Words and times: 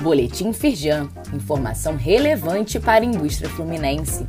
Boletim 0.00 0.50
Firjan. 0.54 1.10
Informação 1.34 1.94
relevante 1.94 2.80
para 2.80 3.04
a 3.04 3.06
indústria 3.06 3.50
fluminense. 3.50 4.26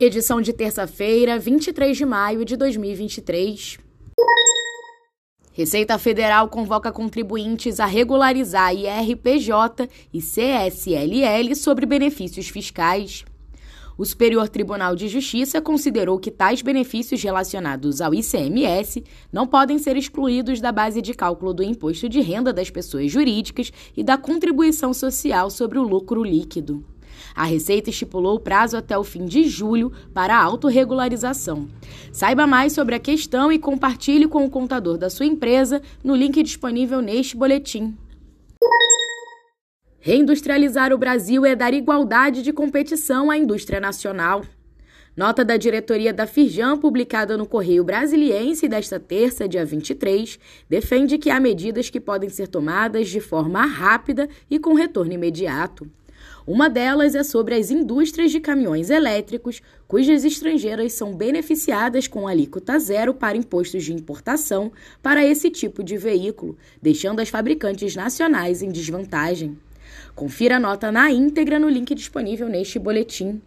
Edição 0.00 0.40
de 0.40 0.52
terça-feira, 0.52 1.38
23 1.38 1.96
de 1.96 2.04
maio 2.04 2.44
de 2.44 2.56
2023. 2.56 3.78
Receita 5.52 5.96
Federal 5.96 6.48
convoca 6.48 6.90
contribuintes 6.90 7.78
a 7.78 7.86
regularizar 7.86 8.74
IRPJ 8.74 9.88
e 10.12 10.20
CSLL 10.20 11.54
sobre 11.54 11.86
benefícios 11.86 12.48
fiscais. 12.48 13.24
O 13.98 14.04
Superior 14.04 14.48
Tribunal 14.48 14.94
de 14.94 15.08
Justiça 15.08 15.60
considerou 15.60 16.20
que 16.20 16.30
tais 16.30 16.62
benefícios 16.62 17.20
relacionados 17.20 18.00
ao 18.00 18.14
ICMS 18.14 19.02
não 19.32 19.44
podem 19.44 19.76
ser 19.76 19.96
excluídos 19.96 20.60
da 20.60 20.70
base 20.70 21.02
de 21.02 21.12
cálculo 21.12 21.52
do 21.52 21.64
imposto 21.64 22.08
de 22.08 22.20
renda 22.20 22.52
das 22.52 22.70
pessoas 22.70 23.10
jurídicas 23.10 23.72
e 23.96 24.04
da 24.04 24.16
contribuição 24.16 24.94
social 24.94 25.50
sobre 25.50 25.80
o 25.80 25.82
lucro 25.82 26.22
líquido. 26.22 26.84
A 27.34 27.42
Receita 27.42 27.90
estipulou 27.90 28.36
o 28.36 28.40
prazo 28.40 28.76
até 28.76 28.96
o 28.96 29.02
fim 29.02 29.26
de 29.26 29.48
julho 29.48 29.90
para 30.14 30.36
a 30.36 30.44
autorregularização. 30.44 31.66
Saiba 32.12 32.46
mais 32.46 32.72
sobre 32.74 32.94
a 32.94 33.00
questão 33.00 33.50
e 33.50 33.58
compartilhe 33.58 34.28
com 34.28 34.44
o 34.44 34.50
contador 34.50 34.96
da 34.96 35.10
sua 35.10 35.26
empresa 35.26 35.82
no 36.04 36.14
link 36.14 36.40
disponível 36.44 37.02
neste 37.02 37.36
boletim. 37.36 37.96
Reindustrializar 40.00 40.92
o 40.92 40.98
Brasil 40.98 41.44
é 41.44 41.56
dar 41.56 41.74
igualdade 41.74 42.40
de 42.40 42.52
competição 42.52 43.32
à 43.32 43.36
indústria 43.36 43.80
nacional. 43.80 44.44
Nota 45.16 45.44
da 45.44 45.56
diretoria 45.56 46.12
da 46.12 46.24
Firjan, 46.24 46.78
publicada 46.78 47.36
no 47.36 47.44
Correio 47.44 47.82
Brasiliense 47.82 48.68
desta 48.68 49.00
terça, 49.00 49.48
dia 49.48 49.64
23, 49.64 50.38
defende 50.68 51.18
que 51.18 51.30
há 51.30 51.40
medidas 51.40 51.90
que 51.90 51.98
podem 51.98 52.30
ser 52.30 52.46
tomadas 52.46 53.08
de 53.08 53.20
forma 53.20 53.66
rápida 53.66 54.28
e 54.48 54.60
com 54.60 54.72
retorno 54.72 55.12
imediato. 55.12 55.90
Uma 56.46 56.70
delas 56.70 57.16
é 57.16 57.24
sobre 57.24 57.56
as 57.56 57.72
indústrias 57.72 58.30
de 58.30 58.38
caminhões 58.38 58.90
elétricos, 58.90 59.60
cujas 59.88 60.24
estrangeiras 60.24 60.92
são 60.92 61.12
beneficiadas 61.12 62.06
com 62.06 62.28
alíquota 62.28 62.78
zero 62.78 63.12
para 63.12 63.36
impostos 63.36 63.82
de 63.82 63.92
importação 63.92 64.70
para 65.02 65.26
esse 65.26 65.50
tipo 65.50 65.82
de 65.82 65.98
veículo, 65.98 66.56
deixando 66.80 67.18
as 67.18 67.28
fabricantes 67.28 67.96
nacionais 67.96 68.62
em 68.62 68.70
desvantagem. 68.70 69.58
Confira 70.14 70.56
a 70.56 70.60
nota 70.60 70.90
na 70.90 71.10
íntegra 71.10 71.58
no 71.58 71.68
link 71.68 71.94
disponível 71.94 72.48
neste 72.48 72.78
boletim. 72.78 73.40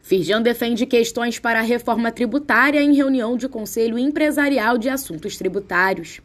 Firjan 0.00 0.42
defende 0.42 0.84
questões 0.84 1.38
para 1.38 1.60
a 1.60 1.62
reforma 1.62 2.10
tributária 2.10 2.82
em 2.82 2.94
reunião 2.94 3.36
de 3.36 3.48
Conselho 3.48 3.98
Empresarial 3.98 4.76
de 4.76 4.88
Assuntos 4.88 5.36
Tributários. 5.36 6.20